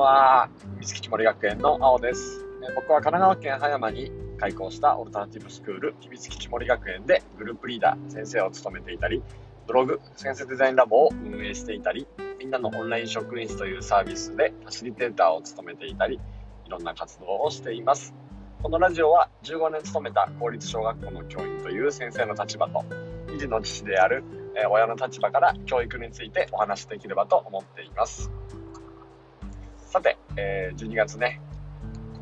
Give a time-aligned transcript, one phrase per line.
[0.00, 0.48] は。
[0.56, 2.46] 三月木森学園の青です。
[2.74, 9.22] 僕は神奈川県葉山に開校したオルタナティブスクール、秘密基地森学園でグループリーダー、先生を務めていたり、
[9.66, 12.06] ブログ、先生デザインラボを運営していたり、
[12.38, 16.18] みんなのオンライン職員室というサービスでファシリテーターを務めていたり、
[16.64, 18.14] いろんな活動をしています。
[18.62, 22.84] このラジオは15年勤めた公立小学校の教員という先生の立場と、
[23.26, 24.24] 維持の父である
[24.70, 28.30] 親の立場から教育についてお話しできればと思っています。
[29.90, 31.40] さて、えー、12月ね、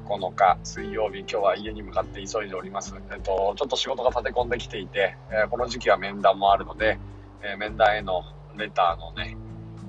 [0.06, 2.95] 9日水曜日、今日は家に向かって急いでおります。
[3.12, 6.98] えっと、ちょっと仕事が立て込んできていて、えー、この時期は面談もあるので、
[7.42, 8.23] えー、面談への
[8.56, 9.36] レターのね、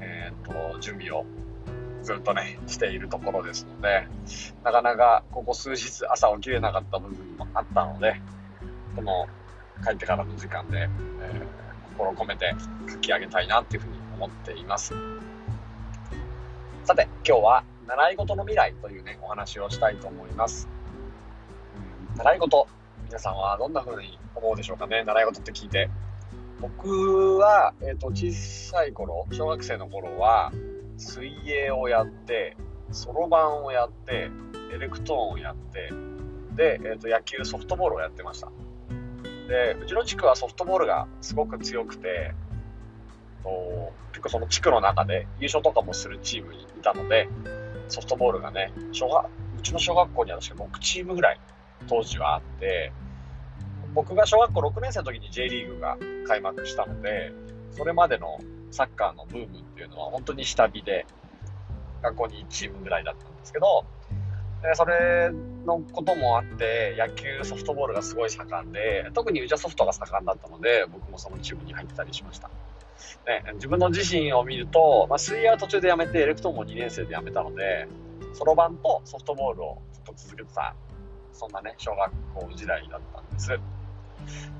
[0.02, 1.26] えー、っと、準備を
[2.04, 4.10] ずっとね、しているところですので、
[4.66, 8.20] なかなかここ数日朝起きれなかった部分もあったので、
[8.94, 9.26] この
[9.86, 10.90] 帰ってからの時間で、
[11.22, 11.42] え
[11.98, 12.54] 心を込めて
[12.90, 14.94] 書き上げたいなっていうふうに思っています。
[16.90, 20.68] さて、今日は習い事の未来というね、お話をしたいと思います。
[22.12, 22.68] うん、習い事、
[23.06, 25.88] 皆さんはどんな風に思うでしょうかね、習い事って聞いて。
[26.60, 30.52] 僕は、えっ、ー、と、小さい頃、小学生の頃は、
[30.98, 32.58] 水泳をやって、
[32.90, 34.32] そろばんをやって、
[34.74, 35.92] エレクトーンをやって、
[36.56, 38.52] で、えっ、ー、と、野球、ソフトボールをやってました。
[39.48, 42.34] で、うちの地区はソフトボールがすごく強くて、
[43.44, 47.30] と結構その地区の中で優勝とかもするチームにいたので、
[47.88, 51.42] ソフトボールがね、小学、うちの小学校には確か6チームぐらい
[51.88, 52.94] 当時はあって、
[53.94, 57.32] 僕が小学校6年生の時に J リーグが開幕したので、
[57.72, 58.40] それまでの
[58.72, 61.06] サッカーのブームっていうのは本当に下火で、
[62.02, 63.86] 学校に1チームぐらいだったんですけど、
[64.62, 65.32] でそれ
[65.66, 72.50] のこともあって、野球、ソフトボールがすごい盛んで、特にうちはソフトが盛んだったので、僕もそのチームに入ってたりしました。
[73.26, 77.88] ね、自分の自身を見ると、まあ、水泳は途中でやめて、エレクトーンも2年生でやめたので、
[78.34, 80.76] そろばんとソフトボールをずっと続けてた、
[81.34, 83.60] そんなね、小学校時代だったんです。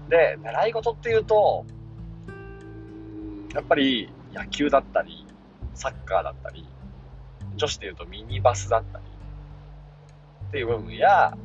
[0.10, 1.66] で、習い事っていうと、
[3.54, 5.26] やっぱり野球だったり、
[5.74, 6.68] サッカーだったり、
[7.56, 9.04] 女子でいうとミニバスだったり、
[10.48, 11.38] っていう部分や、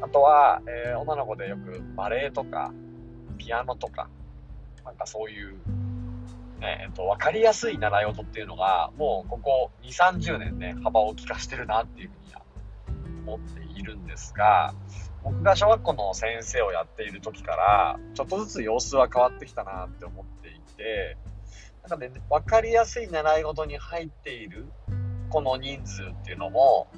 [0.00, 2.72] あとは、えー、女の子でよくバレエとか、
[3.38, 4.08] ピアノとか、
[4.84, 5.56] なんかそういう
[6.62, 12.42] えっと、分かりやすい習い事っていうのが、もうここ2、30年ね、幅を利かしてるなっていうふうには
[13.26, 14.74] 思っているんですが、
[15.22, 21.16] 僕が小学校の先生をやっている時から、ちょっとずつ様子は変わってきたなって思っていて、
[21.82, 24.66] なんかね、分かりやすい習い事に入っている
[25.28, 26.88] この人数っていうのも、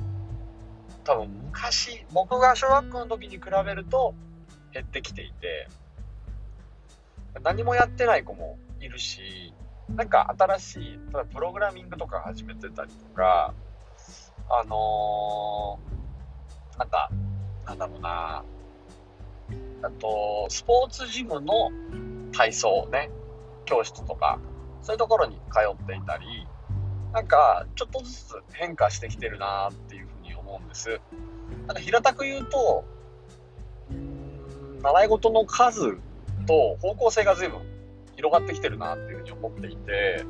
[1.05, 4.15] 多分昔、僕が小学校の時に比べると
[4.73, 5.69] 減ってきていて、
[7.43, 9.55] 何もやってない子もいるし、
[9.89, 13.55] なんか新しい、ただプログラミングとか始めてたりとか、
[14.51, 17.11] あのー、なんか、
[17.67, 18.45] なんだろうな、
[19.83, 21.71] あと、スポーツジムの
[22.33, 23.11] 体操ね、
[23.65, 24.39] 教室とか、
[24.83, 26.47] そういうところに通っていたり、
[27.13, 31.01] なんか、ちょっとずつ変化してきてるなっていうふうに思うんです。
[31.67, 32.85] なんか平たく言うと、
[34.83, 35.99] 習い事の数
[36.47, 37.61] と方向性が随分
[38.19, 40.25] 広がってきてるなっていうふうに思っていて、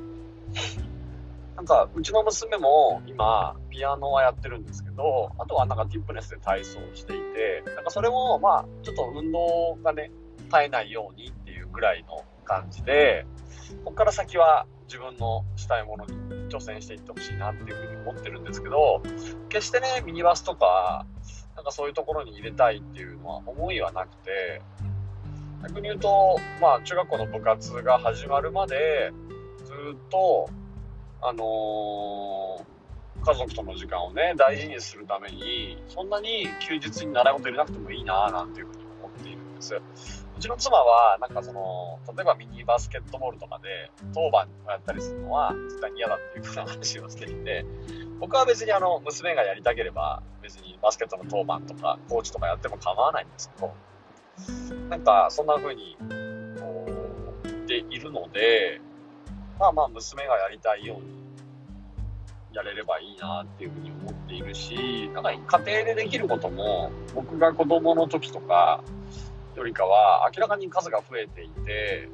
[1.56, 10.12] なんか、うちの娘も今、ピアノはやってるんですけど、あとはなんかティップネスで体操をしていて、なんかそれも、まあ、ちょっと運動がね、
[10.50, 13.24] 絶えないようにっていうぐらいの感じで、
[13.84, 16.12] ここから先は自分のしたいものに
[16.50, 19.02] 挑戦していってほしいなっていうふうに思ってるんですけど、
[19.48, 21.06] 決してね、ミニバスとか、
[21.56, 24.60] なんかそういうところに入れたいっていうのは思いはなくて、
[25.62, 29.12] 逆に言うと、まあ、中学校の部活が始まるまで、
[29.64, 30.48] ずっと、
[31.20, 39.74] あのー、家族との時間をね、大事にするために、そんなに休日に習い事入れなくてもいいななんていうふうに思っているんです。
[39.74, 47.66] うちの妻は、なんかその、例えばミニバスケットボールとかで、当番をやったりするのは、絶対に嫌だっていうふうな話をしていて、
[48.20, 53.74] 僕は別にあの、娘がやりたければ、別にバスケットの当番とか、コーチとかやっても構わないんですけど、
[54.88, 55.96] なんか、そんな風に、
[56.58, 56.84] こ
[57.44, 58.80] う、言っているので、
[59.58, 61.18] まあまあ、娘がやりたいように、
[62.52, 68.82] やれればいいなっていうふうに思っているし、なんか家庭でできることも、僕が子供の時とか
[69.54, 72.08] よりかは、明らかに数が増えていて、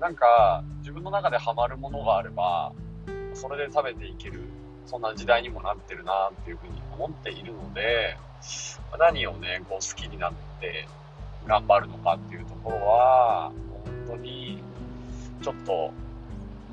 [0.00, 2.72] なんか、自分の中でハマるものがあれば、
[3.34, 4.40] それで食べていける、
[4.86, 8.16] そんな時代にもなってるなっていうふうに思っているので、
[8.98, 10.47] 何をね、こう好きになって
[11.46, 13.52] 頑張るのかっていうところは、
[13.84, 14.62] 本当に
[15.42, 15.92] ちょっと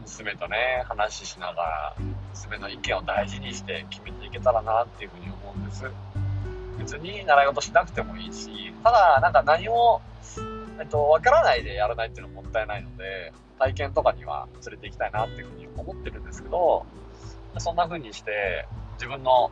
[0.01, 1.95] 娘とね、話ししながら
[2.31, 5.85] 娘の意見を大事にして決めていけたらなっていうふうに思うんです。
[6.77, 10.01] 別に習い事しなくてもいいし、ただ、なんか何も、
[10.79, 16.85] えっと、わからないでやらないっていうのはもったいないので、体験とかには連れて行きたいなっていうふうに思ってるんですけど、
[17.57, 19.49] そんな風にして、自分の、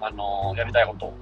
[0.00, 1.14] あの、やりたいことを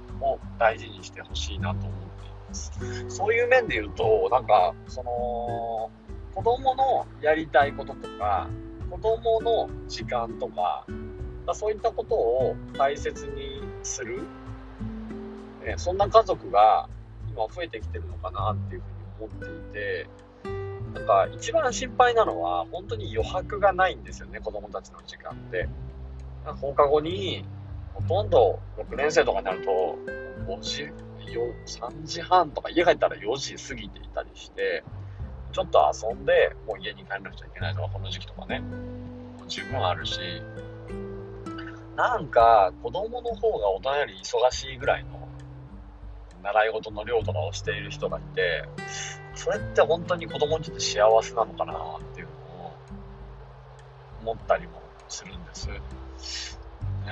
[0.57, 2.71] 大事にしてほしいなと思っています。
[3.09, 5.91] そういう面で言うと、なんか、その、
[6.35, 8.47] 子供のやりたいこととか、
[8.89, 10.85] 子供の時間とか、
[11.53, 14.21] そういったことを大切にする、
[15.63, 16.87] えそんな家族が
[17.29, 18.81] 今増えてきてるのかなっていう
[19.19, 20.07] ふうに思っていて、
[20.93, 25.67] なんか一番心配なのは本当に余白がないんですよね、子供たちの時間って。
[26.61, 27.45] 放課後に
[28.07, 29.97] ほとんど6年生とかになると
[30.47, 30.91] 5時、
[31.65, 34.83] 3時半とか家帰ったら4時過ぎていたりして、
[35.51, 38.61] ちょっと遊んでもう家に帰らなくちゃいけないとか、この時期とかね、
[39.47, 40.19] 十分あるし、
[41.95, 45.27] なんか子供の方が大人より忙しいぐらいの
[46.41, 48.63] 習い事の量とかをしている人がいて、
[49.35, 52.71] それって本当に子供にとって幸せなのかなっていうのを
[54.21, 56.58] 思ったりもするんです。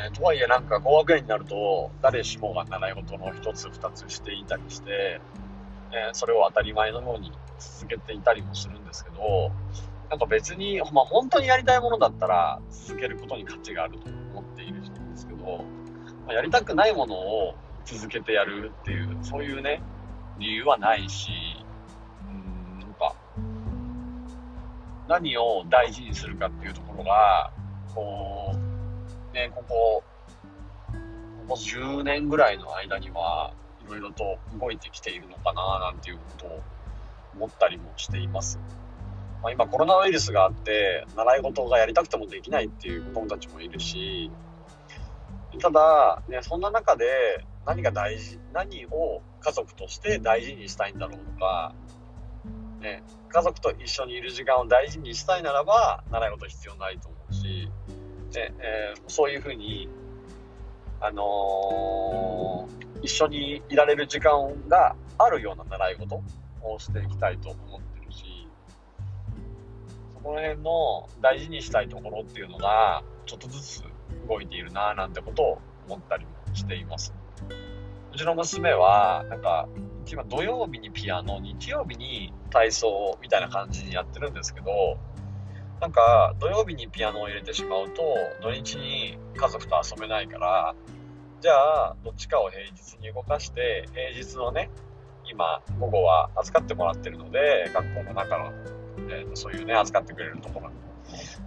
[0.05, 5.19] えー、とはいえなんか高学年になると誰しもが習い事の一つ二つしていたりして、
[5.91, 9.51] え、それを当たり前のように続けていたりもするんですけど
[10.09, 15.65] なんか別に、まあ、本当にやりたいものだったら続けることに価値があると思っている人なんですけど、
[16.25, 17.55] まあ、やりたくないものを
[17.87, 19.81] 続けてやるっていう、そういうね、
[20.37, 21.29] 理由はないし、
[22.29, 23.15] うん、なんか、
[25.07, 27.51] 何を大事にするかっていうところが、
[27.95, 28.66] こう、
[29.37, 30.03] ね、ここ、
[30.87, 30.93] こ
[31.49, 33.53] こ10年ぐらいの間には、
[33.85, 36.59] いろいろと動いてきているのかな、なんていうことを
[37.35, 38.59] 思ったりもしています。
[39.43, 44.31] まあ、今コロナウイルスがあって、習い事がやりたくてもできないっていう子供たちもいるし、
[45.61, 51.75] ただ、ね、そんな中で、何が大事、何を家族として大事にしたいんだろうとか、
[52.81, 57.16] ね、家族と一緒にいる時間を大事にしたいならば、習い事必要ないと思う、
[58.37, 59.89] ねえー、そういうふうに、
[61.01, 64.31] あのー、一緒にいられる時間
[64.67, 66.21] があるような習い事
[66.61, 68.47] をしていきたいと思ってるし、
[70.13, 73.83] そこら辺の大事にしたいところっていうのが、ちょっとずつ
[74.27, 77.13] 動いているなぁなんてことを思ったりもしています。
[78.13, 79.67] うちの娘は、なんか、
[80.05, 84.97] 一番土曜日にピアノ、日曜日に体操みたいな感じにやってるんですけど、
[85.79, 88.01] なんか、土曜日にピアノを入れてしまうと、
[88.41, 90.75] 土日に家族と遊べないから、
[91.39, 94.71] じゃあ、どっちかを平日に動かして、平日のね、
[95.29, 98.51] 今、午後は預かってもらってるので、学校の中の、
[99.09, 100.71] えー、そういうね、預かってくれるところ。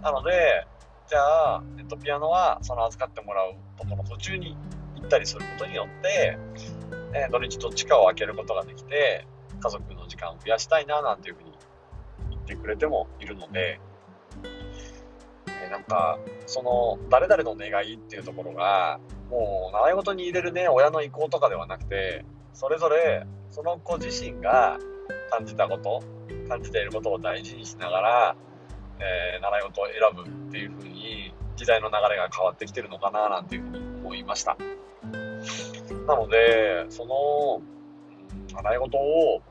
[0.01, 0.65] なので、
[1.07, 4.55] じゃあ、えっと、ピアノはその預かってもらうところの途中に
[4.95, 6.37] 行ったりすることによって、
[7.13, 9.27] えー、土日どっちかを空けることができて、
[9.59, 11.51] 家族の時間を増やしたいな、なんていうふうに
[12.29, 13.81] 言ってくれてもいるので、
[15.71, 24.77] なんか、その、誰々の願いっていうところが、もう、習い事に入れるね、親の意向とかではなくて、それぞれ、その子自身が
[25.29, 26.03] 感じたこと、
[26.49, 28.35] 感じていることを大事にしながら、
[28.99, 34.57] えー、習い事を選ぶっていう風に時代の流れが変わってきてるのかななんていう風に思いました。
[36.05, 37.61] なので、その、
[38.53, 39.41] 習い事を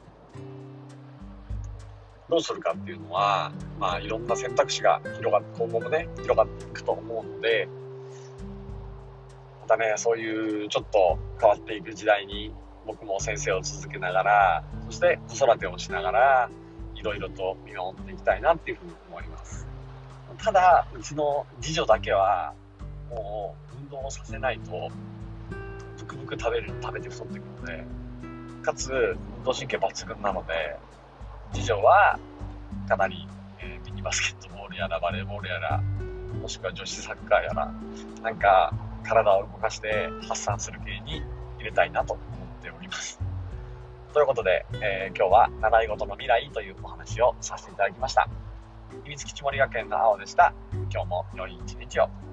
[2.30, 7.68] どうするかっていうのは、まあいろんな選択肢が広がって、今後もね、広がっていくと思うので、
[9.62, 12.54] またね、そういうちょっと変わっていく時代に
[12.86, 16.50] 僕も先生を続けながら、そして子育てをしながら、
[16.94, 19.66] いろいろと見守っていきたいなっていうふうに思います。
[20.38, 22.54] ただ、うちの次女だけは、
[23.10, 24.88] もう運動をさせないと、
[25.98, 27.84] ブクブク食べる、食べて太っていくので、
[28.62, 30.78] かつ、運動神経抜群なので、
[31.52, 32.18] 次女は、
[32.88, 33.26] かなり、
[33.60, 35.82] えー、ミニバスケットボールやら、バレーボールやら、
[36.40, 37.72] もしくは女子サッカーやら、
[38.22, 41.22] なんか、体を動かして発散する系に
[41.58, 43.20] 入れたいなと思っております。
[44.12, 48.28] ということで、えー、今日は習い事の未来というお話をさせていただきました。
[49.04, 50.52] 秘密基地森学園の青でした。
[50.92, 52.29] 今日も良い一日を。